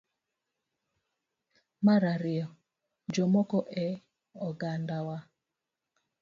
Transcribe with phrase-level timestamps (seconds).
[1.85, 2.47] Mar ariyo,
[3.13, 3.87] jomoko e
[4.47, 5.17] ogandawa